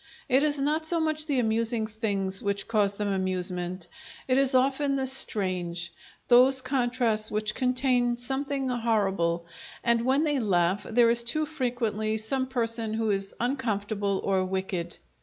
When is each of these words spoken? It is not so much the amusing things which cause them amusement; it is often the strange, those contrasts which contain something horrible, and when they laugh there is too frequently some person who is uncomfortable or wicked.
It 0.27 0.41
is 0.41 0.57
not 0.57 0.87
so 0.87 0.99
much 0.99 1.27
the 1.27 1.37
amusing 1.37 1.85
things 1.85 2.41
which 2.41 2.67
cause 2.67 2.95
them 2.95 3.09
amusement; 3.09 3.87
it 4.27 4.35
is 4.39 4.55
often 4.55 4.95
the 4.95 5.05
strange, 5.05 5.91
those 6.27 6.59
contrasts 6.59 7.29
which 7.29 7.53
contain 7.53 8.17
something 8.17 8.69
horrible, 8.69 9.45
and 9.83 10.01
when 10.03 10.23
they 10.23 10.39
laugh 10.39 10.87
there 10.89 11.11
is 11.11 11.23
too 11.23 11.45
frequently 11.45 12.17
some 12.17 12.47
person 12.47 12.95
who 12.95 13.11
is 13.11 13.35
uncomfortable 13.39 14.19
or 14.23 14.43
wicked. 14.43 14.97